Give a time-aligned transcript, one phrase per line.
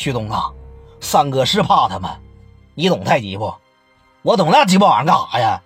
[0.00, 0.50] 旭东啊，
[0.98, 2.10] 三哥是怕他们，
[2.74, 3.54] 你懂太极不？
[4.22, 5.62] 我懂那鸡巴玩意儿干啥呀？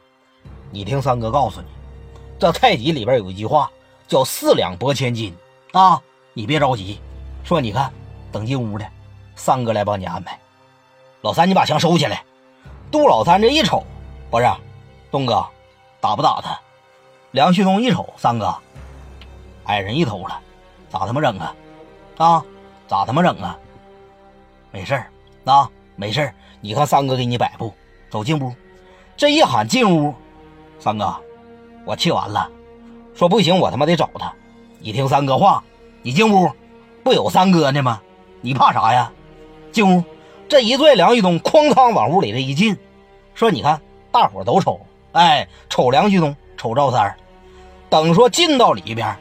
[0.72, 1.68] 你听三哥告诉你，
[2.36, 3.70] 这太极里边有一句话
[4.08, 5.32] 叫“四两拨千斤”
[5.70, 6.02] 啊，
[6.32, 7.00] 你别着急。
[7.44, 7.92] 说你看，
[8.32, 8.84] 等进屋的，
[9.36, 10.36] 三哥来帮你安排。
[11.20, 12.24] 老三，你把枪收起来。
[12.90, 13.84] 杜老三这一瞅，
[14.32, 14.52] 不是，
[15.12, 15.46] 东哥，
[16.00, 16.58] 打不打他？
[17.30, 18.52] 梁旭东一瞅，三哥，
[19.66, 20.40] 矮人一头了，
[20.88, 21.54] 咋他妈整啊？
[22.16, 22.44] 啊，
[22.88, 23.56] 咋他妈整啊？
[24.74, 25.06] 没事儿
[25.44, 26.34] 啊，没事儿。
[26.60, 27.72] 你看三哥给你摆布，
[28.10, 28.52] 走进屋。
[29.16, 30.12] 这一喊进屋，
[30.80, 31.14] 三哥，
[31.84, 32.50] 我气完了，
[33.14, 34.32] 说不行，我他妈得找他。
[34.80, 35.62] 你听三哥话，
[36.02, 36.50] 你进屋，
[37.04, 38.02] 不有三哥呢吗？
[38.40, 39.12] 你怕啥呀？
[39.70, 40.02] 进屋。
[40.48, 42.76] 这一拽梁旭东，哐当往屋里这一进，
[43.32, 43.80] 说：“你看，
[44.10, 44.80] 大伙都瞅，
[45.12, 47.16] 哎，瞅梁旭东，瞅赵三儿。
[47.88, 49.16] 等说进到里边，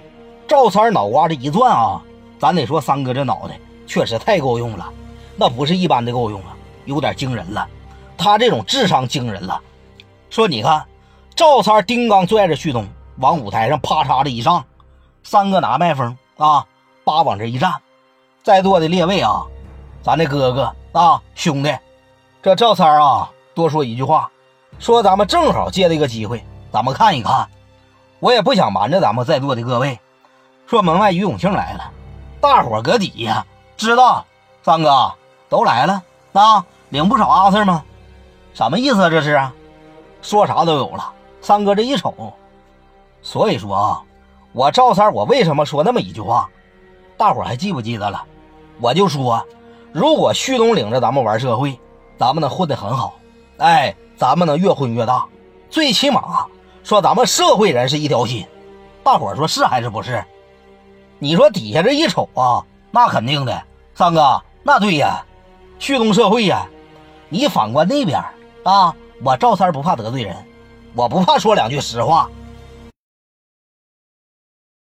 [0.48, 2.02] 赵三脑瓜子一转啊，
[2.40, 4.92] 咱得说三哥这脑袋确实太够用了，
[5.36, 6.55] 那不是一般的够用啊，
[6.86, 7.68] 有点惊人了。
[8.18, 9.62] 他这种智商惊人了。
[10.30, 10.86] 说你看，
[11.36, 14.64] 赵三儿丁刚拽着旭东往舞台上啪嚓的一上，
[15.23, 16.66] 三哥拿麦风啊，
[17.04, 17.73] 叭往这一站，
[18.44, 19.44] 在座的列位啊，
[20.02, 21.76] 咱的哥哥。”啊，兄弟，
[22.44, 24.30] 这赵三啊，多说一句话，
[24.78, 27.50] 说咱们正好借这个机会，咱们看一看。
[28.20, 30.00] 我也不想瞒着咱们在座的各位，
[30.67, 31.92] 说门外于永庆来了，
[32.39, 33.44] 大伙搁底下
[33.76, 34.23] 知道，
[34.61, 35.11] 三哥
[35.54, 36.02] 都来了
[36.34, 37.84] 啊，领不少阿 Sir 吗？
[38.56, 39.09] 什么意思啊？
[39.12, 39.54] 这是啊，
[40.23, 41.14] 说啥都有了。
[41.42, 42.34] 三哥这一瞅，
[43.22, 44.04] 所以说啊，
[44.52, 46.50] 我赵三，我为什么说那么一句话？
[47.18, 48.23] 大伙还记不记得了？
[48.80, 49.45] 我就说。
[49.92, 51.80] 如果旭东领着咱们玩社会，
[52.17, 53.14] 咱们能混得很好，
[53.60, 55.23] 哎，咱们能越混越大，
[55.70, 56.48] 最起码
[56.84, 58.44] 说咱们社会人是一条心。
[59.04, 60.26] 大伙说是还是不是？
[61.20, 63.62] 你说底下这一瞅啊，那肯定的，
[63.94, 65.23] 三哥，那对呀，
[65.84, 66.66] 旭东社会呀。
[67.28, 68.23] 你反观那边
[68.64, 70.34] 啊，我赵三不怕得罪人，
[70.95, 72.30] 我不怕说两句实话，